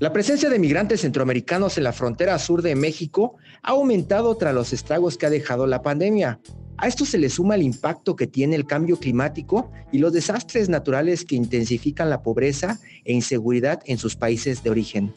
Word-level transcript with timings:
La 0.00 0.14
presencia 0.14 0.48
de 0.48 0.58
migrantes 0.58 1.02
centroamericanos 1.02 1.76
en 1.76 1.84
la 1.84 1.92
frontera 1.92 2.38
sur 2.38 2.62
de 2.62 2.74
México 2.74 3.36
ha 3.62 3.72
aumentado 3.72 4.34
tras 4.38 4.54
los 4.54 4.72
estragos 4.72 5.18
que 5.18 5.26
ha 5.26 5.30
dejado 5.30 5.66
la 5.66 5.82
pandemia. 5.82 6.40
A 6.78 6.88
esto 6.88 7.04
se 7.04 7.18
le 7.18 7.28
suma 7.28 7.56
el 7.56 7.62
impacto 7.62 8.16
que 8.16 8.26
tiene 8.26 8.56
el 8.56 8.64
cambio 8.64 8.98
climático 8.98 9.70
y 9.92 9.98
los 9.98 10.14
desastres 10.14 10.70
naturales 10.70 11.26
que 11.26 11.36
intensifican 11.36 12.08
la 12.08 12.22
pobreza 12.22 12.80
e 13.04 13.12
inseguridad 13.12 13.82
en 13.84 13.98
sus 13.98 14.16
países 14.16 14.62
de 14.62 14.70
origen. 14.70 15.12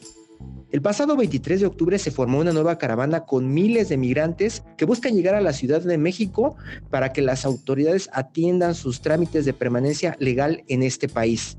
El 0.70 0.82
pasado 0.82 1.16
23 1.16 1.60
de 1.60 1.66
octubre 1.66 1.98
se 1.98 2.10
formó 2.10 2.40
una 2.40 2.52
nueva 2.52 2.76
caravana 2.76 3.24
con 3.24 3.54
miles 3.54 3.88
de 3.88 3.96
migrantes 3.96 4.64
que 4.76 4.84
buscan 4.84 5.14
llegar 5.14 5.34
a 5.34 5.40
la 5.40 5.54
Ciudad 5.54 5.80
de 5.80 5.96
México 5.96 6.56
para 6.90 7.10
que 7.10 7.22
las 7.22 7.46
autoridades 7.46 8.10
atiendan 8.12 8.74
sus 8.74 9.00
trámites 9.00 9.46
de 9.46 9.54
permanencia 9.54 10.14
legal 10.20 10.62
en 10.68 10.82
este 10.82 11.08
país. 11.08 11.56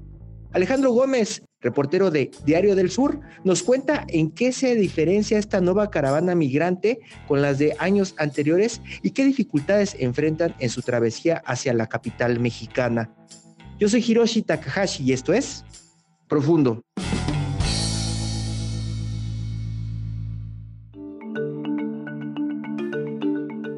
Alejandro 0.55 0.91
Gómez, 0.91 1.41
reportero 1.65 2.11
de 2.11 2.31
Diario 2.45 2.75
del 2.75 2.89
Sur, 2.89 3.19
nos 3.43 3.63
cuenta 3.63 4.05
en 4.07 4.31
qué 4.31 4.53
se 4.53 4.75
diferencia 4.75 5.37
esta 5.37 5.59
nueva 5.59 5.89
caravana 5.89 6.35
migrante 6.35 6.99
con 7.27 7.41
las 7.41 7.57
de 7.57 7.75
años 7.79 8.15
anteriores 8.17 8.81
y 9.01 9.11
qué 9.11 9.25
dificultades 9.25 9.97
enfrentan 9.99 10.55
en 10.59 10.69
su 10.69 10.81
travesía 10.81 11.41
hacia 11.45 11.73
la 11.73 11.87
capital 11.87 12.39
mexicana. 12.39 13.13
Yo 13.79 13.89
soy 13.89 14.03
Hiroshi 14.07 14.43
Takahashi 14.43 15.03
y 15.03 15.11
esto 15.11 15.33
es 15.33 15.65
Profundo. 16.27 16.81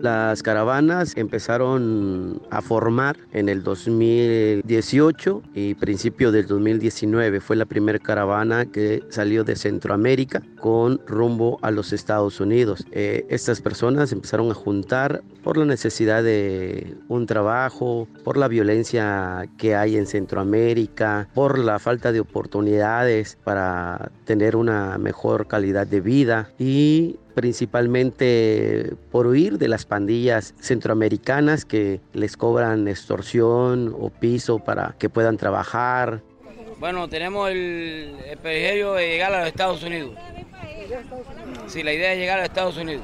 Las 0.08 0.42
caravanas 0.42 1.18
empezaron 1.18 2.42
a 2.50 2.62
formar 2.62 3.18
en 3.34 3.50
el 3.50 3.62
2018 3.62 5.42
y 5.54 5.74
principio 5.74 6.32
del 6.32 6.48
2019. 6.48 7.42
Fue 7.42 7.58
la 7.58 7.66
primera 7.66 8.00
caravana 8.00 8.68
que 8.68 9.04
salió 9.10 9.44
de 9.44 9.58
Centroamérica 9.58 10.42
con 10.62 11.02
rumbo 11.08 11.60
a 11.62 11.72
los 11.72 11.92
Estados 11.92 12.40
Unidos. 12.40 12.86
Eh, 12.94 13.26
estas 13.28 13.60
personas 13.60 14.14
empezaron 14.14 14.50
a 14.50 14.54
juntar 14.54 15.24
por 15.44 15.58
la 15.58 15.66
necesidad 15.66 16.24
de 16.24 16.96
un 17.10 17.26
trabajo, 17.26 18.08
por 18.24 18.38
la 18.38 18.48
violencia 18.48 19.50
que 19.58 19.76
hay 19.76 19.98
en 19.98 20.08
Centroamérica, 20.08 21.28
por 21.34 21.60
la 21.60 21.80
falta 21.80 22.14
de 22.14 22.22
oportunidades 22.22 23.38
para 23.44 24.10
tener 24.24 24.56
una 24.56 24.98
mejor 24.98 25.48
calidad 25.48 25.86
de 25.86 26.00
vida 26.00 26.50
y 26.58 27.18
principalmente 27.38 28.96
por 29.12 29.28
huir 29.28 29.60
de 29.60 29.68
las 29.68 29.86
pandillas 29.86 30.56
centroamericanas 30.60 31.66
que 31.66 32.02
les 32.14 32.36
cobran 32.36 32.88
extorsión 32.88 33.96
o 33.96 34.10
piso 34.10 34.58
para 34.58 34.96
que 34.98 35.08
puedan 35.08 35.38
trabajar. 35.38 36.24
Bueno, 36.80 37.08
tenemos 37.08 37.52
el, 37.52 38.16
el 38.26 38.40
de 38.42 39.08
llegar 39.08 39.36
a 39.36 39.42
los 39.42 39.50
Estados 39.50 39.84
Unidos. 39.84 40.16
Sí, 41.68 41.84
la 41.84 41.94
idea 41.94 42.14
es 42.14 42.18
llegar 42.18 42.40
a 42.40 42.42
los 42.42 42.50
Estados 42.50 42.78
Unidos. 42.78 43.04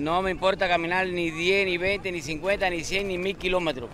No 0.00 0.22
me 0.22 0.30
importa 0.30 0.68
caminar 0.68 1.08
ni 1.08 1.32
10, 1.32 1.66
ni 1.66 1.78
20, 1.78 2.12
ni 2.12 2.22
50, 2.22 2.70
ni 2.70 2.84
100, 2.84 3.08
ni 3.08 3.18
1000 3.18 3.36
kilómetros. 3.38 3.90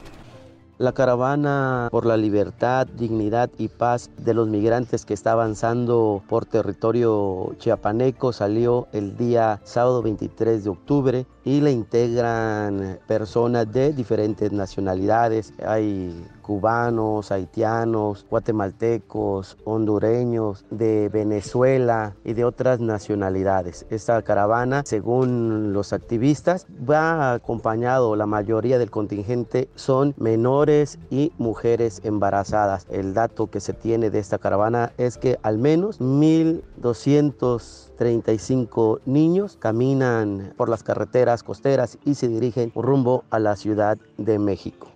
La 0.83 0.91
caravana 0.91 1.87
por 1.93 2.07
la 2.07 2.17
libertad, 2.17 2.89
dignidad 2.89 3.49
y 3.57 3.69
paz 3.69 4.11
de 4.17 4.35
los 4.35 4.49
migrantes 4.49 5.07
que 5.07 5.15
está 5.15 5.31
avanzando 5.31 6.25
por 6.29 6.45
territorio 6.45 7.55
chiapaneco 7.59 8.33
salió 8.33 8.89
el 8.91 9.17
día 9.17 9.61
sábado 9.63 10.03
23 10.03 10.65
de 10.65 10.71
octubre 10.71 11.27
y 11.45 11.61
la 11.61 11.71
integran 11.71 12.99
personas 13.07 13.71
de 13.73 13.93
diferentes 13.93 14.51
nacionalidades. 14.53 15.53
Hay 15.67 16.25
cubanos, 16.43 17.33
haitianos, 17.33 18.27
guatemaltecos, 18.29 19.57
hondureños, 19.65 20.67
de 20.71 21.09
Venezuela 21.09 22.15
y 22.25 22.35
de 22.35 22.45
otras 22.45 22.81
nacionalidades. 22.81 23.87
Esta 23.91 24.21
caravana, 24.23 24.83
según 24.85 25.73
los 25.73 25.93
activistas, 25.93 26.67
va 26.89 27.35
acompañado, 27.35 28.17
la 28.17 28.27
mayoría 28.27 28.79
del 28.79 28.91
contingente 28.91 29.69
son 29.77 30.15
menores 30.19 30.99
y 31.11 31.33
mujeres 31.39 32.01
embarazadas. 32.05 32.87
El 32.91 33.15
dato 33.15 33.47
que 33.49 33.61
se 33.61 33.73
tiene 33.73 34.11
de 34.11 34.19
esta 34.19 34.39
caravana 34.39 34.93
es 34.99 35.17
que 35.17 35.39
al 35.43 35.59
menos 35.59 36.01
1.235 36.01 38.99
niños 39.07 39.57
caminan 39.61 40.55
por 40.57 40.69
las 40.69 40.83
carreteras 40.83 41.32
costeras 41.43 41.97
y 42.05 42.15
se 42.15 42.29
dirigen 42.29 42.71
rumbo 42.75 43.25
a 43.31 43.39
la 43.39 43.57
Ciudad 43.57 43.97
de 44.19 44.39
México. 44.39 44.89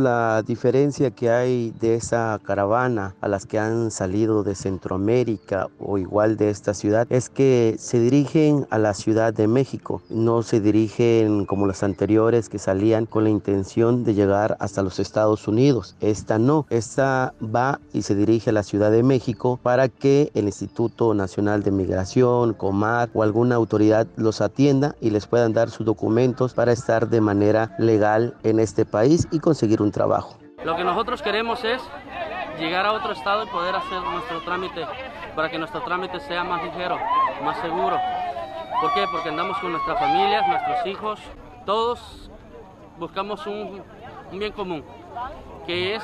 La 0.00 0.42
diferencia 0.42 1.10
que 1.10 1.28
hay 1.28 1.74
de 1.78 1.94
esa 1.94 2.40
caravana 2.42 3.14
a 3.20 3.28
las 3.28 3.44
que 3.44 3.58
han 3.58 3.90
salido 3.90 4.42
de 4.42 4.54
Centroamérica 4.54 5.68
o 5.78 5.98
igual 5.98 6.38
de 6.38 6.48
esta 6.48 6.72
ciudad 6.72 7.06
es 7.10 7.28
que 7.28 7.76
se 7.78 8.00
dirigen 8.00 8.66
a 8.70 8.78
la 8.78 8.94
Ciudad 8.94 9.34
de 9.34 9.46
México, 9.46 10.00
no 10.08 10.42
se 10.42 10.58
dirigen 10.58 11.44
como 11.44 11.66
las 11.66 11.82
anteriores 11.82 12.48
que 12.48 12.58
salían 12.58 13.04
con 13.04 13.24
la 13.24 13.30
intención 13.30 14.02
de 14.02 14.14
llegar 14.14 14.56
hasta 14.58 14.82
los 14.82 14.98
Estados 14.98 15.46
Unidos. 15.46 15.96
Esta 16.00 16.38
no, 16.38 16.64
esta 16.70 17.34
va 17.54 17.78
y 17.92 18.00
se 18.00 18.14
dirige 18.14 18.48
a 18.48 18.54
la 18.54 18.62
Ciudad 18.62 18.90
de 18.90 19.02
México 19.02 19.60
para 19.62 19.90
que 19.90 20.30
el 20.32 20.46
Instituto 20.46 21.12
Nacional 21.12 21.62
de 21.62 21.72
Migración, 21.72 22.54
COMAR 22.54 23.10
o 23.12 23.22
alguna 23.22 23.56
autoridad 23.56 24.06
los 24.16 24.40
atienda 24.40 24.96
y 25.02 25.10
les 25.10 25.26
puedan 25.26 25.52
dar 25.52 25.68
sus 25.68 25.84
documentos 25.84 26.54
para 26.54 26.72
estar 26.72 27.10
de 27.10 27.20
manera 27.20 27.76
legal 27.78 28.34
en 28.44 28.60
este 28.60 28.86
país 28.86 29.28
y 29.30 29.40
conseguir 29.40 29.82
un 29.82 29.89
trabajo. 29.90 30.36
Lo 30.64 30.76
que 30.76 30.84
nosotros 30.84 31.22
queremos 31.22 31.64
es 31.64 31.82
llegar 32.58 32.84
a 32.86 32.92
otro 32.92 33.12
estado 33.12 33.44
y 33.44 33.46
poder 33.46 33.74
hacer 33.74 34.02
nuestro 34.02 34.40
trámite 34.42 34.86
para 35.34 35.50
que 35.50 35.58
nuestro 35.58 35.82
trámite 35.82 36.20
sea 36.20 36.44
más 36.44 36.62
ligero, 36.62 36.98
más 37.42 37.58
seguro. 37.60 37.98
¿Por 38.80 38.92
qué? 38.94 39.04
Porque 39.10 39.30
andamos 39.30 39.58
con 39.58 39.72
nuestras 39.72 39.98
familias, 39.98 40.46
nuestros 40.48 40.86
hijos, 40.86 41.20
todos 41.64 42.30
buscamos 42.98 43.46
un, 43.46 43.82
un 44.32 44.38
bien 44.38 44.52
común, 44.52 44.84
que 45.66 45.94
es 45.94 46.02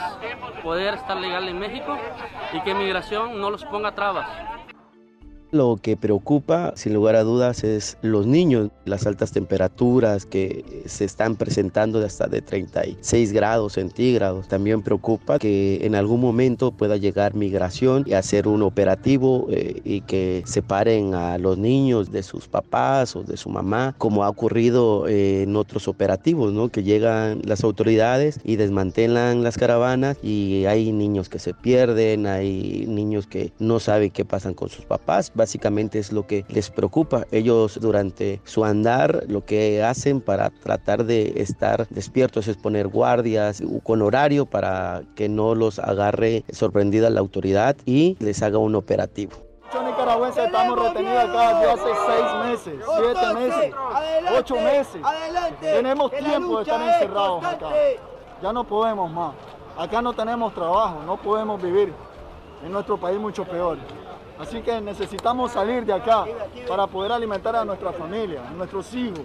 poder 0.62 0.94
estar 0.94 1.16
legal 1.16 1.48
en 1.48 1.58
México 1.58 1.96
y 2.52 2.60
que 2.60 2.74
migración 2.74 3.40
no 3.40 3.50
los 3.50 3.64
ponga 3.64 3.92
trabas. 3.92 4.28
Lo 5.52 5.78
que 5.80 5.96
preocupa, 5.96 6.72
sin 6.74 6.92
lugar 6.92 7.14
a 7.14 7.22
dudas, 7.22 7.62
es 7.62 7.98
los 8.02 8.26
niños, 8.26 8.70
las 8.84 9.06
altas 9.06 9.30
temperaturas 9.30 10.26
que 10.26 10.82
se 10.86 11.04
están 11.04 11.36
presentando 11.36 12.00
de 12.00 12.06
hasta 12.06 12.26
de 12.26 12.42
36 12.42 13.32
grados 13.32 13.74
centígrados. 13.74 14.48
También 14.48 14.82
preocupa 14.82 15.38
que 15.38 15.86
en 15.86 15.94
algún 15.94 16.20
momento 16.20 16.72
pueda 16.72 16.96
llegar 16.96 17.34
migración 17.34 18.02
y 18.06 18.14
hacer 18.14 18.48
un 18.48 18.62
operativo 18.62 19.46
eh, 19.50 19.80
y 19.84 20.00
que 20.00 20.42
separen 20.46 21.14
a 21.14 21.38
los 21.38 21.58
niños 21.58 22.10
de 22.10 22.24
sus 22.24 22.48
papás 22.48 23.14
o 23.14 23.22
de 23.22 23.36
su 23.36 23.48
mamá, 23.48 23.94
como 23.98 24.24
ha 24.24 24.28
ocurrido 24.28 25.06
eh, 25.06 25.42
en 25.44 25.54
otros 25.54 25.86
operativos, 25.86 26.52
¿no? 26.52 26.70
Que 26.70 26.82
llegan 26.82 27.42
las 27.44 27.62
autoridades 27.62 28.40
y 28.42 28.56
desmantelan 28.56 29.44
las 29.44 29.58
caravanas 29.58 30.18
y 30.24 30.64
hay 30.66 30.90
niños 30.90 31.28
que 31.28 31.38
se 31.38 31.54
pierden, 31.54 32.26
hay 32.26 32.84
niños 32.88 33.28
que 33.28 33.52
no 33.60 33.78
saben 33.78 34.10
qué 34.10 34.24
pasan 34.24 34.54
con 34.54 34.70
sus 34.70 34.84
papás 34.84 35.30
básicamente 35.46 36.00
es 36.00 36.10
lo 36.10 36.26
que 36.26 36.44
les 36.48 36.70
preocupa. 36.70 37.24
Ellos 37.30 37.78
durante 37.80 38.40
su 38.42 38.64
andar 38.64 39.22
lo 39.28 39.44
que 39.44 39.80
hacen 39.80 40.20
para 40.20 40.50
tratar 40.50 41.04
de 41.04 41.34
estar 41.36 41.86
despiertos 41.88 42.48
es 42.48 42.56
poner 42.56 42.88
guardias 42.88 43.62
con 43.84 44.02
horario 44.02 44.44
para 44.44 45.02
que 45.14 45.28
no 45.28 45.54
los 45.54 45.78
agarre 45.78 46.42
sorprendida 46.50 47.10
la 47.10 47.20
autoridad 47.20 47.76
y 47.84 48.16
les 48.18 48.42
haga 48.42 48.58
un 48.58 48.74
operativo. 48.74 49.36
Muchos 49.66 49.84
nicaragüenses 49.84 50.44
estamos 50.46 50.82
retenidos 50.82 51.24
acá 51.24 51.60
desde 51.60 51.72
hace 51.72 51.90
seis 52.08 52.50
meses, 52.50 52.84
siete 52.98 53.34
meses, 53.34 53.74
ocho 54.36 54.54
meses. 54.56 55.02
Tenemos 55.60 56.10
tiempo 56.10 56.56
de 56.56 56.62
estar 56.62 56.82
encerrados 56.82 57.44
acá. 57.44 57.68
Ya 58.42 58.52
no 58.52 58.64
podemos 58.64 59.08
más. 59.12 59.34
Acá 59.78 60.02
no 60.02 60.12
tenemos 60.12 60.52
trabajo, 60.52 61.02
no 61.06 61.16
podemos 61.16 61.62
vivir. 61.62 61.92
En 62.64 62.72
nuestro 62.72 62.96
país 62.96 63.20
mucho 63.20 63.44
peor. 63.44 63.78
Así 64.38 64.60
que 64.60 64.80
necesitamos 64.80 65.52
salir 65.52 65.84
de 65.84 65.92
acá 65.92 66.24
para 66.68 66.86
poder 66.86 67.12
alimentar 67.12 67.56
a 67.56 67.64
nuestra 67.64 67.92
familia, 67.92 68.46
a 68.46 68.50
nuestros 68.50 68.92
hijos. 68.94 69.20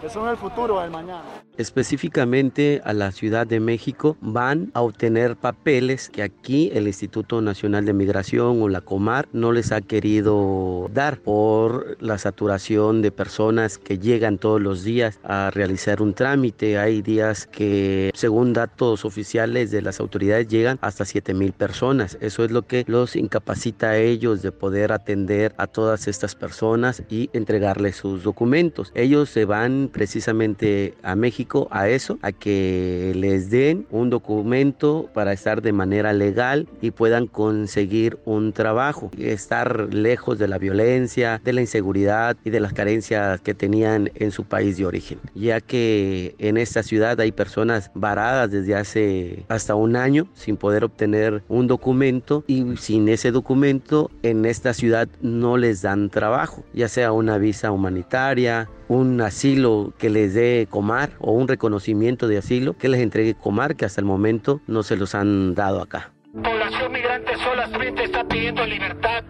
Que 0.00 0.08
son 0.08 0.28
el 0.28 0.36
futuro 0.36 0.80
del 0.80 0.90
mañana. 0.90 1.24
Específicamente 1.56 2.80
a 2.84 2.92
la 2.92 3.10
Ciudad 3.10 3.46
de 3.46 3.58
México 3.58 4.16
van 4.20 4.70
a 4.74 4.82
obtener 4.82 5.36
papeles 5.36 6.08
que 6.08 6.22
aquí 6.22 6.70
el 6.72 6.86
Instituto 6.86 7.40
Nacional 7.42 7.84
de 7.84 7.92
Migración 7.92 8.62
o 8.62 8.68
la 8.68 8.80
Comar 8.80 9.28
no 9.32 9.52
les 9.52 9.72
ha 9.72 9.80
querido 9.80 10.88
dar 10.94 11.20
por 11.20 11.96
la 12.00 12.16
saturación 12.18 13.02
de 13.02 13.10
personas 13.10 13.78
que 13.78 13.98
llegan 13.98 14.38
todos 14.38 14.60
los 14.60 14.84
días 14.84 15.18
a 15.24 15.50
realizar 15.50 16.00
un 16.00 16.14
trámite. 16.14 16.78
Hay 16.78 17.02
días 17.02 17.46
que, 17.46 18.12
según 18.14 18.52
datos 18.52 19.04
oficiales 19.04 19.72
de 19.72 19.82
las 19.82 19.98
autoridades, 19.98 20.46
llegan 20.46 20.78
hasta 20.80 21.04
7 21.04 21.34
mil 21.34 21.52
personas. 21.52 22.18
Eso 22.20 22.44
es 22.44 22.52
lo 22.52 22.62
que 22.62 22.84
los 22.86 23.16
incapacita 23.16 23.90
a 23.90 23.96
ellos 23.98 24.42
de 24.42 24.52
poder 24.52 24.92
atender 24.92 25.54
a 25.58 25.66
todas 25.66 26.06
estas 26.06 26.36
personas 26.36 27.02
y 27.10 27.30
entregarles 27.32 27.96
sus 27.96 28.22
documentos. 28.22 28.92
Ellos 28.94 29.28
se 29.28 29.44
van 29.44 29.87
precisamente 29.88 30.94
a 31.02 31.16
México 31.16 31.68
a 31.70 31.88
eso, 31.88 32.18
a 32.22 32.32
que 32.32 33.12
les 33.16 33.50
den 33.50 33.86
un 33.90 34.10
documento 34.10 35.08
para 35.14 35.32
estar 35.32 35.62
de 35.62 35.72
manera 35.72 36.12
legal 36.12 36.68
y 36.80 36.90
puedan 36.90 37.26
conseguir 37.26 38.18
un 38.24 38.52
trabajo, 38.52 39.10
estar 39.18 39.92
lejos 39.92 40.38
de 40.38 40.48
la 40.48 40.58
violencia, 40.58 41.40
de 41.44 41.52
la 41.52 41.60
inseguridad 41.60 42.36
y 42.44 42.50
de 42.50 42.60
las 42.60 42.72
carencias 42.72 43.40
que 43.40 43.54
tenían 43.54 44.10
en 44.14 44.30
su 44.30 44.44
país 44.44 44.76
de 44.76 44.86
origen, 44.86 45.18
ya 45.34 45.60
que 45.60 46.34
en 46.38 46.56
esta 46.56 46.82
ciudad 46.82 47.20
hay 47.20 47.32
personas 47.32 47.90
varadas 47.94 48.50
desde 48.50 48.74
hace 48.74 49.44
hasta 49.48 49.74
un 49.74 49.96
año 49.96 50.28
sin 50.34 50.56
poder 50.56 50.84
obtener 50.84 51.42
un 51.48 51.66
documento 51.66 52.44
y 52.46 52.76
sin 52.76 53.08
ese 53.08 53.30
documento 53.30 54.10
en 54.22 54.44
esta 54.44 54.74
ciudad 54.74 55.08
no 55.20 55.56
les 55.56 55.82
dan 55.82 56.10
trabajo, 56.10 56.64
ya 56.72 56.88
sea 56.88 57.12
una 57.12 57.38
visa 57.38 57.70
humanitaria, 57.70 58.68
un 58.88 59.20
asilo 59.20 59.92
que 59.98 60.10
les 60.10 60.34
dé 60.34 60.66
Comar 60.68 61.10
o 61.20 61.32
un 61.32 61.46
reconocimiento 61.46 62.26
de 62.26 62.38
asilo 62.38 62.76
que 62.76 62.88
les 62.88 63.00
entregue 63.00 63.34
Comar 63.34 63.76
que 63.76 63.84
hasta 63.84 64.00
el 64.00 64.06
momento 64.06 64.60
no 64.66 64.82
se 64.82 64.96
los 64.96 65.14
han 65.14 65.54
dado 65.54 65.80
acá. 65.82 66.10
Población 66.32 66.92
migrante 66.92 67.36
solamente 67.36 68.04
está 68.04 68.24
pidiendo 68.24 68.64
libertad. 68.66 69.24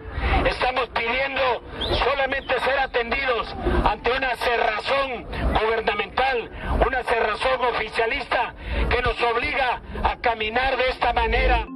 Estamos 0.45 0.89
pidiendo 0.89 1.41
solamente 2.03 2.53
ser 2.59 2.79
atendidos 2.79 3.55
ante 3.83 4.11
una 4.11 4.35
cerrazón 4.35 5.25
gubernamental, 5.61 6.49
una 6.85 7.03
cerrazón 7.03 7.65
oficialista 7.73 8.53
que 8.89 9.01
nos 9.01 9.21
obliga 9.21 9.81
a 10.03 10.17
caminar 10.17 10.77
de 10.77 10.89
esta 10.89 11.13
manera. 11.13 11.67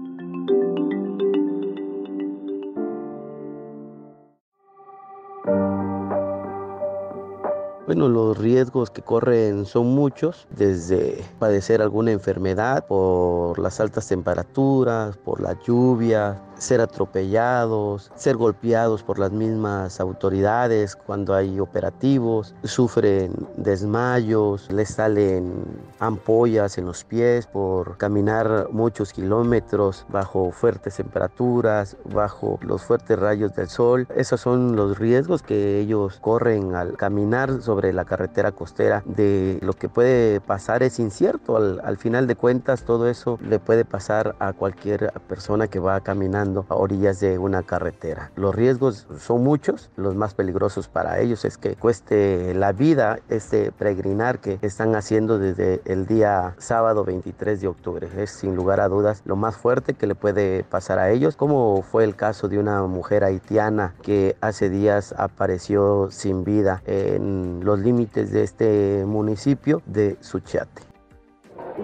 Bueno, 7.93 8.09
los 8.09 8.39
riesgos 8.39 8.89
que 8.89 9.03
corren 9.03 9.67
son 9.67 9.93
muchos, 9.93 10.47
desde 10.49 11.23
padecer 11.37 11.79
alguna 11.79 12.11
enfermedad 12.11 12.87
por 12.87 13.59
las 13.59 13.79
altas 13.79 14.07
temperaturas, 14.07 15.15
por 15.17 15.39
la 15.39 15.55
lluvia, 15.61 16.41
ser 16.63 16.81
atropellados, 16.81 18.11
ser 18.15 18.37
golpeados 18.37 19.03
por 19.03 19.19
las 19.19 19.31
mismas 19.31 19.99
autoridades 19.99 20.95
cuando 20.95 21.35
hay 21.35 21.59
operativos, 21.59 22.55
sufren 22.63 23.33
desmayos, 23.57 24.71
les 24.71 24.89
salen 24.89 25.53
ampollas 25.99 26.77
en 26.77 26.85
los 26.85 27.03
pies 27.03 27.47
por 27.47 27.97
caminar 27.97 28.69
muchos 28.71 29.11
kilómetros 29.13 30.05
bajo 30.09 30.51
fuertes 30.51 30.95
temperaturas, 30.95 31.97
bajo 32.11 32.57
los 32.61 32.83
fuertes 32.83 33.19
rayos 33.19 33.53
del 33.55 33.67
sol. 33.67 34.07
Esos 34.15 34.41
son 34.41 34.75
los 34.75 34.97
riesgos 34.97 35.43
que 35.43 35.79
ellos 35.79 36.19
corren 36.21 36.75
al 36.75 36.95
caminar 36.97 37.61
sobre 37.61 37.82
la 37.91 38.05
carretera 38.05 38.51
costera. 38.51 39.03
De 39.05 39.57
lo 39.61 39.73
que 39.73 39.89
puede 39.89 40.39
pasar 40.39 40.83
es 40.83 40.99
incierto. 40.99 41.57
Al, 41.57 41.81
al 41.83 41.97
final 41.97 42.27
de 42.27 42.35
cuentas, 42.35 42.83
todo 42.83 43.09
eso 43.09 43.39
le 43.41 43.59
puede 43.59 43.83
pasar 43.83 44.35
a 44.39 44.53
cualquier 44.53 45.11
persona 45.27 45.67
que 45.67 45.79
va 45.79 45.99
caminando 46.01 46.65
a 46.69 46.75
orillas 46.75 47.19
de 47.19 47.37
una 47.37 47.63
carretera. 47.63 48.31
Los 48.35 48.55
riesgos 48.55 49.07
son 49.17 49.43
muchos, 49.43 49.89
los 49.95 50.15
más 50.15 50.33
peligrosos 50.33 50.87
para 50.87 51.19
ellos 51.19 51.45
es 51.45 51.57
que 51.57 51.75
cueste 51.75 52.53
la 52.53 52.71
vida 52.71 53.19
este 53.29 53.71
peregrinar 53.71 54.39
que 54.39 54.59
están 54.61 54.95
haciendo 54.95 55.39
desde 55.39 55.81
el 55.85 56.05
día 56.05 56.55
sábado 56.57 57.03
23 57.03 57.61
de 57.61 57.67
octubre. 57.67 58.07
Es 58.17 58.31
sin 58.31 58.55
lugar 58.55 58.79
a 58.79 58.87
dudas 58.87 59.21
lo 59.25 59.35
más 59.35 59.55
fuerte 59.57 59.93
que 59.93 60.07
le 60.07 60.15
puede 60.15 60.63
pasar 60.63 60.99
a 60.99 61.09
ellos, 61.09 61.35
como 61.35 61.81
fue 61.81 62.03
el 62.03 62.15
caso 62.15 62.47
de 62.47 62.59
una 62.59 62.83
mujer 62.83 63.23
haitiana 63.23 63.95
que 64.01 64.35
hace 64.41 64.69
días 64.69 65.13
apareció 65.17 66.09
sin 66.11 66.43
vida 66.43 66.81
en 66.85 67.61
los 67.63 67.72
límites 67.79 68.31
de 68.31 68.43
este 68.43 69.03
municipio 69.05 69.81
de 69.85 70.17
Suchiate. 70.21 70.81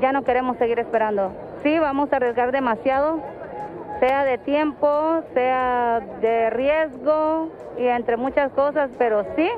Ya 0.01 0.12
no 0.12 0.24
queremos 0.24 0.57
seguir 0.57 0.80
esperando. 0.80 1.31
Sí, 1.63 1.80
vamos 1.80 2.12
a 2.13 2.18
arriesgar 2.18 2.51
demasiado, 2.51 3.21
sea 4.00 4.24
de 4.24 4.38
tiempo, 4.38 5.24
sea 5.33 6.00
de 6.21 6.50
riesgo 6.51 7.50
y 7.77 7.86
entre 7.86 8.18
muchas 8.18 8.51
cosas, 8.51 8.89
pero 8.97 9.25
sí, 9.36 9.50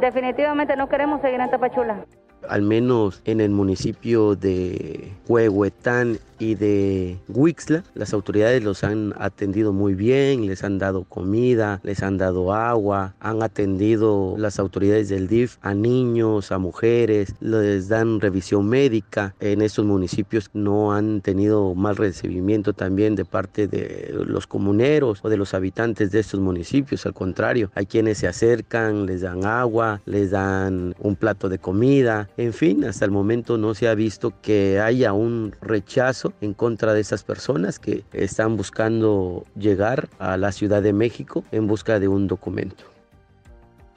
definitivamente 0.00 0.76
no 0.76 0.88
queremos 0.88 1.20
seguir 1.20 1.40
en 1.40 1.50
Tapachula 1.50 2.04
al 2.48 2.62
menos 2.62 3.22
en 3.24 3.40
el 3.40 3.50
municipio 3.50 4.34
de 4.34 5.12
Huehuetán 5.28 6.18
y 6.38 6.54
de 6.54 7.18
Huixla, 7.28 7.84
las 7.94 8.12
autoridades 8.12 8.62
los 8.62 8.84
han 8.84 9.14
atendido 9.18 9.72
muy 9.72 9.94
bien, 9.94 10.46
les 10.46 10.64
han 10.64 10.78
dado 10.78 11.04
comida, 11.04 11.80
les 11.82 12.02
han 12.02 12.18
dado 12.18 12.52
agua, 12.52 13.14
han 13.20 13.42
atendido 13.42 14.34
las 14.38 14.58
autoridades 14.58 15.08
del 15.08 15.28
DIF 15.28 15.56
a 15.62 15.74
niños, 15.74 16.52
a 16.52 16.58
mujeres, 16.58 17.34
les 17.40 17.88
dan 17.88 18.20
revisión 18.20 18.68
médica. 18.68 19.34
En 19.40 19.62
estos 19.62 19.84
municipios 19.84 20.50
no 20.52 20.92
han 20.92 21.20
tenido 21.20 21.74
mal 21.74 21.96
recibimiento 21.96 22.72
también 22.72 23.14
de 23.14 23.24
parte 23.24 23.66
de 23.66 24.12
los 24.26 24.46
comuneros 24.46 25.20
o 25.22 25.28
de 25.28 25.36
los 25.36 25.54
habitantes 25.54 26.10
de 26.10 26.20
estos 26.20 26.40
municipios, 26.40 27.06
al 27.06 27.14
contrario, 27.14 27.70
hay 27.74 27.86
quienes 27.86 28.18
se 28.18 28.28
acercan, 28.28 29.06
les 29.06 29.22
dan 29.22 29.44
agua, 29.44 30.00
les 30.06 30.30
dan 30.30 30.94
un 30.98 31.16
plato 31.16 31.48
de 31.48 31.58
comida, 31.58 32.28
en 32.36 32.52
fin, 32.52 32.84
hasta 32.84 33.04
el 33.04 33.10
momento 33.10 33.58
no 33.58 33.74
se 33.74 33.88
ha 33.88 33.94
visto 33.94 34.32
que 34.42 34.80
haya 34.80 35.12
un 35.12 35.54
rechazo 35.60 36.23
en 36.40 36.54
contra 36.54 36.94
de 36.94 37.00
esas 37.00 37.24
personas 37.24 37.78
que 37.78 38.04
están 38.12 38.56
buscando 38.56 39.44
llegar 39.58 40.08
a 40.18 40.36
la 40.36 40.52
Ciudad 40.52 40.82
de 40.82 40.92
México 40.92 41.44
en 41.52 41.66
busca 41.66 41.98
de 41.98 42.08
un 42.08 42.28
documento. 42.28 42.93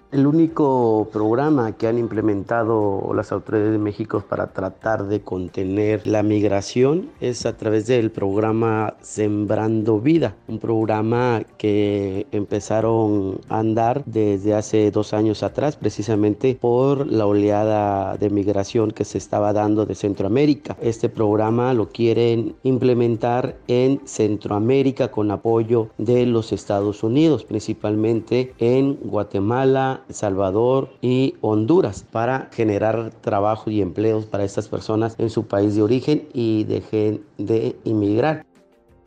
El 0.09 0.25
único 0.25 1.09
programa 1.11 1.73
que 1.73 1.85
han 1.85 1.97
implementado 1.97 3.11
las 3.13 3.33
autoridades 3.33 3.73
de 3.73 3.77
México 3.77 4.23
para 4.27 4.47
tratar 4.47 5.05
de 5.07 5.19
contener 5.19 6.07
la 6.07 6.23
migración 6.23 7.09
es 7.19 7.45
a 7.45 7.57
través 7.57 7.87
del 7.87 8.09
programa 8.09 8.93
Sembrando 9.01 9.99
Vida, 9.99 10.33
un 10.47 10.59
programa 10.59 11.41
que 11.57 12.25
empezaron 12.31 13.41
a 13.49 13.59
andar 13.59 14.01
desde 14.05 14.53
hace 14.53 14.91
dos 14.91 15.13
años 15.13 15.43
atrás, 15.43 15.75
precisamente 15.75 16.55
por 16.55 17.05
la 17.05 17.25
oleada 17.25 18.15
de 18.15 18.29
migración 18.29 18.91
que 18.91 19.03
se 19.03 19.17
estaba 19.17 19.51
dando 19.51 19.85
de 19.85 19.95
Centroamérica. 19.95 20.77
Este 20.81 21.09
programa 21.09 21.73
lo 21.73 21.89
quieren 21.89 22.55
implementar 22.63 23.57
en 23.67 23.99
Centroamérica 24.05 25.09
con 25.11 25.31
apoyo 25.31 25.89
de 25.97 26.25
los 26.25 26.53
Estados 26.53 27.03
Unidos, 27.03 27.43
principalmente 27.43 28.53
en 28.57 28.93
Guatemala, 29.03 29.96
el 30.07 30.15
Salvador 30.15 30.89
y 31.01 31.35
Honduras 31.41 32.05
para 32.11 32.49
generar 32.51 33.11
trabajo 33.21 33.69
y 33.69 33.81
empleos 33.81 34.25
para 34.25 34.43
estas 34.43 34.67
personas 34.67 35.15
en 35.17 35.29
su 35.29 35.47
país 35.47 35.75
de 35.75 35.81
origen 35.81 36.27
y 36.33 36.63
dejen 36.63 37.23
de 37.37 37.75
inmigrar 37.83 38.46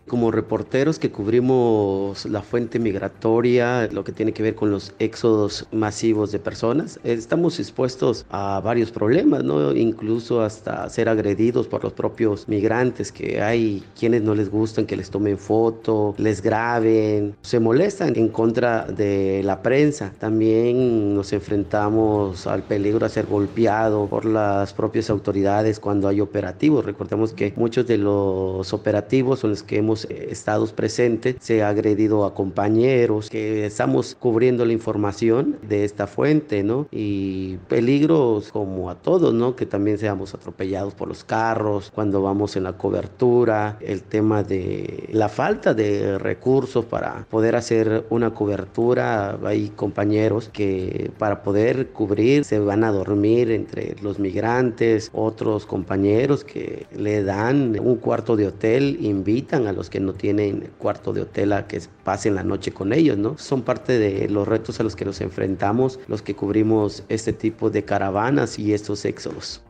como 0.07 0.31
reporteros 0.31 0.99
que 0.99 1.11
cubrimos 1.11 2.27
la 2.27 2.43
fuente 2.43 2.79
migratoria, 2.79 3.89
lo 3.93 4.05
que 4.05 4.13
tiene 4.13 4.33
que 4.33 4.43
ver 4.43 4.55
con 4.55 4.71
los 4.71 4.93
éxodos 4.99 5.67
masivos 5.73 6.33
de 6.33 6.39
personas, 6.39 6.99
estamos 7.05 7.59
expuestos 7.61 8.27
a 8.31 8.61
varios 8.61 8.91
problemas, 8.91 9.45
¿no? 9.45 9.75
Incluso 9.75 10.43
hasta 10.43 10.89
ser 10.91 11.09
agredidos 11.09 11.69
por 11.69 11.85
los 11.85 11.93
propios 11.93 12.49
migrantes, 12.49 13.13
que 13.13 13.41
hay 13.41 13.85
quienes 13.99 14.23
no 14.23 14.35
les 14.35 14.51
gustan 14.51 14.87
que 14.87 14.97
les 14.97 15.11
tomen 15.11 15.39
foto, 15.39 16.15
les 16.19 16.43
graben, 16.43 17.37
se 17.43 17.61
molestan 17.61 18.17
en 18.17 18.29
contra 18.29 18.87
de 18.87 19.43
la 19.45 19.63
prensa. 19.63 20.13
También 20.19 21.15
nos 21.15 21.33
enfrentamos 21.33 22.47
al 22.47 22.63
peligro 22.63 23.07
de 23.07 23.11
ser 23.11 23.27
golpeado 23.27 24.07
por 24.07 24.25
las 24.25 24.73
propias 24.73 25.11
autoridades 25.11 25.79
cuando 25.81 26.09
hay 26.09 26.21
operativos. 26.21 26.85
Recordemos 26.85 27.33
que 27.33 27.53
muchos 27.57 27.87
de 27.87 27.99
los 27.99 28.73
operativos 28.73 29.41
son 29.41 29.51
los 29.51 29.63
que 29.63 29.79
hemos 29.79 30.00
hemos 30.05 30.31
estado 30.31 30.67
presentes, 30.67 31.37
se 31.41 31.63
ha 31.63 31.69
agredido 31.69 32.25
a 32.25 32.35
compañeros, 32.35 33.31
que 33.31 33.67
estamos 33.67 34.15
cubriendo 34.19 34.65
la 34.65 34.73
información 34.73 35.57
de 35.69 35.85
esta 35.85 36.07
fuente, 36.07 36.63
¿no? 36.63 36.87
Y 36.91 37.57
peligros 37.69 38.51
como 38.53 38.91
a 38.91 38.97
todos, 38.97 39.33
¿no? 39.35 39.57
Que 39.57 39.67
también 39.67 39.99
seamos 39.99 40.35
atropellados 40.35 40.95
por 40.95 41.09
los 41.09 41.25
carros 41.25 41.91
cuando 41.95 42.23
vamos 42.23 42.57
en 42.57 42.65
la 42.65 42.75
cobertura, 42.75 43.79
el 43.81 44.03
tema 44.03 44.43
de 44.43 45.09
la 45.13 45.29
falta 45.29 45.75
de 45.75 46.19
recursos 46.19 46.85
para 46.85 47.27
poder 47.31 47.57
hacer 47.57 48.05
una 48.11 48.35
cobertura, 48.35 49.39
hay 49.45 49.71
compañeros 49.71 50.51
que 50.53 51.11
para 51.19 51.43
poder 51.43 51.89
cubrir 51.89 52.45
se 52.45 52.59
van 52.59 52.85
a 52.85 52.93
dormir 52.93 53.51
entre 53.51 53.97
los 54.03 54.19
migrantes, 54.19 55.11
otros 55.13 55.67
compañeros 55.67 56.45
que 56.45 56.87
le 56.95 57.23
dan 57.25 57.79
un 57.81 57.97
cuarto 57.97 58.37
de 58.37 58.47
hotel, 58.47 58.99
invitan 59.01 59.67
a 59.67 59.73
los 59.73 59.80
que 59.89 60.01
no 60.01 60.13
tienen 60.13 60.73
cuarto 60.79 61.13
de 61.13 61.23
hotel 61.23 61.53
a 61.53 61.67
que 61.67 61.81
pasen 62.05 62.35
la 62.35 62.43
noche 62.43 62.73
con 62.73 62.93
ellos, 62.93 63.17
¿no? 63.17 63.39
Son 63.39 63.63
parte 63.63 63.99
de 63.99 64.29
los 64.29 64.47
retos 64.47 64.81
a 64.81 64.83
los 64.83 64.97
que 64.97 65.05
nos 65.05 65.21
enfrentamos 65.21 65.99
los 66.09 66.21
que 66.23 66.35
cubrimos 66.35 67.05
este 67.09 67.33
tipo 67.33 67.71
de 67.71 67.85
caravanas 67.85 68.59
y 68.59 68.75
estos 68.75 69.05
éxodos. 69.05 69.63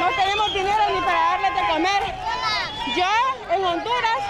No 0.00 0.06
tenemos 0.16 0.52
dinero 0.54 0.82
ni 0.92 1.00
para 1.00 1.20
darles 1.20 1.54
de 1.54 1.72
comer. 1.72 2.02
Yo 2.96 3.54
en 3.54 3.64
Honduras 3.64 4.22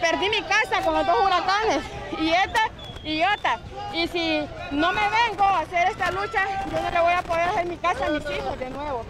perdí 0.00 0.30
mi 0.30 0.42
casa 0.42 0.82
con 0.84 0.94
los 0.94 1.02
huracanes 1.02 1.82
y 2.20 2.30
esta 2.30 2.70
y 3.04 3.22
otra. 3.22 3.58
Y 3.92 4.08
si 4.08 4.40
no 4.70 4.92
me 4.92 5.02
vengo 5.02 5.44
a 5.44 5.60
hacer 5.60 5.88
esta 5.88 6.10
lucha, 6.10 6.46
yo 6.70 6.80
no 6.80 6.90
le 6.90 7.00
voy 7.00 7.12
a 7.12 7.22
poder 7.22 7.48
hacer 7.48 7.66
mi 7.66 7.76
casa 7.76 8.06
a 8.06 8.10
mis 8.10 8.22
hijos 8.22 8.58
de 8.58 8.70
nuevo 8.70 9.04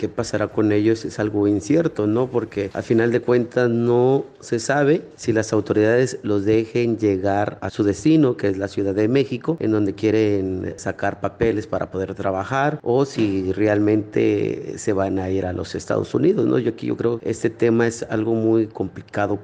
qué 0.00 0.08
pasará 0.08 0.48
con 0.48 0.72
ellos 0.72 1.04
es 1.04 1.18
algo 1.18 1.46
incierto, 1.46 2.06
¿no? 2.06 2.26
Porque 2.26 2.70
al 2.72 2.82
final 2.82 3.12
de 3.12 3.20
cuentas 3.20 3.68
no 3.68 4.24
se 4.40 4.58
sabe 4.58 5.02
si 5.16 5.34
las 5.34 5.52
autoridades 5.52 6.18
los 6.22 6.46
dejen 6.46 6.96
llegar 6.96 7.58
a 7.60 7.68
su 7.68 7.84
destino, 7.84 8.38
que 8.38 8.48
es 8.48 8.56
la 8.56 8.68
Ciudad 8.68 8.94
de 8.94 9.08
México, 9.08 9.58
en 9.60 9.72
donde 9.72 9.94
quieren 9.94 10.72
sacar 10.76 11.20
papeles 11.20 11.66
para 11.66 11.90
poder 11.90 12.14
trabajar, 12.14 12.80
o 12.82 13.04
si 13.04 13.52
realmente 13.52 14.78
se 14.78 14.94
van 14.94 15.18
a 15.18 15.28
ir 15.28 15.44
a 15.44 15.52
los 15.52 15.74
Estados 15.74 16.14
Unidos, 16.14 16.46
¿no? 16.46 16.58
Yo 16.58 16.70
aquí 16.70 16.86
yo 16.86 16.96
creo 16.96 17.18
que 17.18 17.28
este 17.28 17.50
tema 17.50 17.86
es 17.86 18.02
algo 18.04 18.32
muy 18.32 18.68
complicado. 18.68 19.38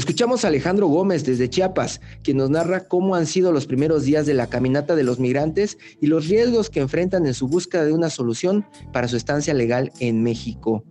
Escuchamos 0.00 0.46
a 0.46 0.48
Alejandro 0.48 0.86
Gómez 0.86 1.26
desde 1.26 1.50
Chiapas, 1.50 2.00
quien 2.22 2.38
nos 2.38 2.48
narra 2.48 2.88
cómo 2.88 3.16
han 3.16 3.26
sido 3.26 3.52
los 3.52 3.66
primeros 3.66 4.02
días 4.02 4.24
de 4.24 4.32
la 4.32 4.46
caminata 4.46 4.96
de 4.96 5.04
los 5.04 5.18
migrantes 5.20 5.76
y 6.00 6.06
los 6.06 6.26
riesgos 6.26 6.70
que 6.70 6.80
enfrentan 6.80 7.26
en 7.26 7.34
su 7.34 7.48
búsqueda 7.48 7.84
de 7.84 7.92
una 7.92 8.08
solución 8.08 8.64
para 8.94 9.08
su 9.08 9.18
estancia 9.18 9.52
legal 9.52 9.92
en 10.00 10.22
México. 10.22 10.84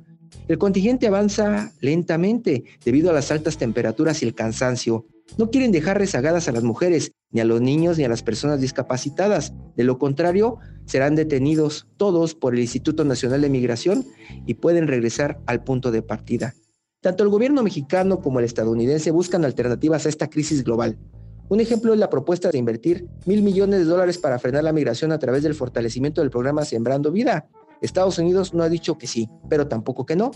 El 0.48 0.60
contingente 0.60 1.08
avanza 1.08 1.72
lentamente 1.82 2.66
debido 2.86 3.10
a 3.10 3.14
las 3.14 3.32
altas 3.32 3.58
temperaturas 3.58 4.22
y 4.22 4.28
el 4.28 4.36
cansancio. 4.36 5.08
No 5.40 5.50
quieren 5.50 5.72
dejar 5.72 5.98
rezagadas 5.98 6.48
a 6.48 6.52
las 6.52 6.64
mujeres, 6.64 7.12
ni 7.32 7.42
a 7.42 7.46
los 7.46 7.62
niños, 7.62 7.98
ni 7.98 8.04
a 8.04 8.10
las 8.10 8.22
personas 8.22 8.62
discapacitadas. 8.62 9.54
De 9.76 9.86
lo 9.86 9.98
contrario, 9.98 10.60
serán 10.86 11.16
detenidos 11.16 11.88
todos 11.98 12.36
por 12.36 12.54
el 12.54 12.60
Instituto 12.60 13.04
Nacional 13.06 13.42
de 13.42 13.50
Migración 13.50 14.06
y 14.46 14.54
pueden 14.54 14.88
regresar 14.88 15.40
al 15.48 15.64
punto 15.64 15.90
de 15.90 16.04
partida. 16.04 16.54
Tanto 17.02 17.24
el 17.24 17.30
gobierno 17.30 17.64
mexicano 17.64 18.20
como 18.20 18.40
el 18.40 18.46
estadounidense 18.46 19.12
buscan 19.12 19.46
alternativas 19.46 20.06
a 20.06 20.10
esta 20.10 20.30
crisis 20.30 20.66
global. 20.66 20.98
Un 21.48 21.62
ejemplo 21.62 21.94
es 21.94 22.00
la 22.00 22.10
propuesta 22.10 22.52
de 22.52 22.58
invertir 22.58 23.08
mil 23.26 23.42
millones 23.42 23.80
de 23.80 23.86
dólares 23.86 24.18
para 24.18 24.38
frenar 24.38 24.66
la 24.66 24.74
migración 24.74 25.14
a 25.14 25.18
través 25.18 25.42
del 25.42 25.56
fortalecimiento 25.56 26.20
del 26.20 26.30
programa 26.30 26.66
Sembrando 26.66 27.10
Vida. 27.14 27.48
Estados 27.82 28.18
Unidos 28.18 28.54
no 28.54 28.64
ha 28.64 28.70
dicho 28.70 28.98
que 28.98 29.08
sí, 29.08 29.30
pero 29.50 29.70
tampoco 29.70 30.06
que 30.06 30.18
no. 30.18 30.32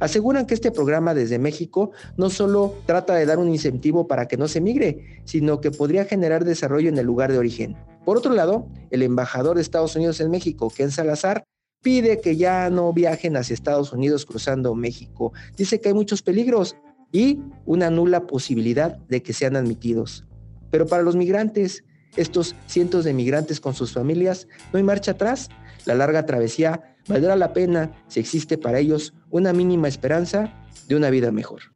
Aseguran 0.00 0.46
que 0.46 0.54
este 0.54 0.72
programa 0.72 1.12
desde 1.12 1.38
México 1.38 1.90
no 2.16 2.30
solo 2.30 2.74
trata 2.86 3.14
de 3.14 3.26
dar 3.26 3.38
un 3.38 3.50
incentivo 3.50 4.06
para 4.06 4.26
que 4.26 4.38
no 4.38 4.48
se 4.48 4.62
migre, 4.62 5.20
sino 5.24 5.60
que 5.60 5.70
podría 5.70 6.06
generar 6.06 6.46
desarrollo 6.46 6.88
en 6.88 6.96
el 6.96 7.04
lugar 7.04 7.30
de 7.30 7.38
origen. 7.38 7.76
Por 8.06 8.16
otro 8.16 8.32
lado, 8.32 8.68
el 8.90 9.02
embajador 9.02 9.56
de 9.56 9.62
Estados 9.62 9.94
Unidos 9.96 10.20
en 10.20 10.30
México, 10.30 10.72
Ken 10.74 10.90
Salazar, 10.90 11.44
pide 11.86 12.20
que 12.20 12.36
ya 12.36 12.68
no 12.68 12.92
viajen 12.92 13.36
hacia 13.36 13.54
Estados 13.54 13.92
Unidos 13.92 14.26
cruzando 14.26 14.74
México. 14.74 15.32
Dice 15.56 15.80
que 15.80 15.90
hay 15.90 15.94
muchos 15.94 16.20
peligros 16.20 16.74
y 17.12 17.38
una 17.64 17.90
nula 17.90 18.26
posibilidad 18.26 18.96
de 19.06 19.22
que 19.22 19.32
sean 19.32 19.54
admitidos. 19.54 20.24
Pero 20.72 20.88
para 20.88 21.04
los 21.04 21.14
migrantes, 21.14 21.84
estos 22.16 22.56
cientos 22.66 23.04
de 23.04 23.12
migrantes 23.12 23.60
con 23.60 23.72
sus 23.74 23.92
familias, 23.92 24.48
no 24.72 24.78
hay 24.78 24.82
marcha 24.82 25.12
atrás. 25.12 25.48
La 25.84 25.94
larga 25.94 26.26
travesía 26.26 26.96
valdrá 27.06 27.36
la 27.36 27.52
pena 27.52 27.92
si 28.08 28.18
existe 28.18 28.58
para 28.58 28.80
ellos 28.80 29.14
una 29.30 29.52
mínima 29.52 29.86
esperanza 29.86 30.52
de 30.88 30.96
una 30.96 31.08
vida 31.10 31.30
mejor. 31.30 31.75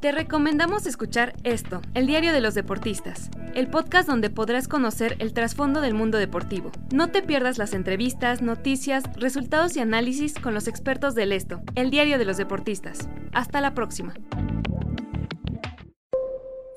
Te 0.00 0.12
recomendamos 0.12 0.86
escuchar 0.86 1.34
esto, 1.44 1.82
el 1.92 2.06
diario 2.06 2.32
de 2.32 2.40
los 2.40 2.54
deportistas, 2.54 3.28
el 3.54 3.68
podcast 3.68 4.08
donde 4.08 4.30
podrás 4.30 4.66
conocer 4.66 5.14
el 5.18 5.34
trasfondo 5.34 5.82
del 5.82 5.92
mundo 5.92 6.16
deportivo. 6.16 6.72
No 6.90 7.10
te 7.10 7.20
pierdas 7.20 7.58
las 7.58 7.74
entrevistas, 7.74 8.40
noticias, 8.40 9.04
resultados 9.16 9.76
y 9.76 9.80
análisis 9.80 10.32
con 10.32 10.54
los 10.54 10.68
expertos 10.68 11.14
del 11.14 11.32
esto, 11.32 11.60
el 11.74 11.90
diario 11.90 12.16
de 12.16 12.24
los 12.24 12.38
deportistas. 12.38 13.10
Hasta 13.32 13.60
la 13.60 13.74
próxima. 13.74 14.14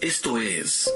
Esto 0.02 0.38
es 0.38 0.92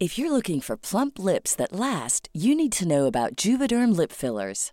If 0.00 0.16
you're 0.16 0.30
looking 0.30 0.62
for 0.62 0.78
plump 0.78 1.18
lips 1.18 1.54
that 1.56 1.72
last, 1.72 2.30
you 2.32 2.54
need 2.54 2.72
to 2.78 2.86
know 2.86 3.04
about 3.04 3.36
Juvederm 3.36 3.94
lip 3.94 4.10
fillers. 4.10 4.72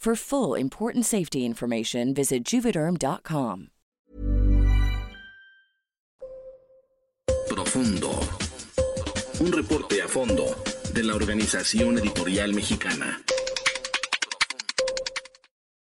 For 0.00 0.16
full 0.16 0.54
important 0.54 1.04
safety 1.04 1.44
information, 1.44 2.14
visit 2.14 2.42
juvederm.com. 2.42 3.68
Profundo. 7.46 8.10
Un 9.40 9.52
reporte 9.52 10.00
a 10.00 10.08
fondo 10.08 10.56
de 10.94 11.02
la 11.02 11.14
Organización 11.14 11.98
Editorial 11.98 12.54
Mexicana. 12.54 13.20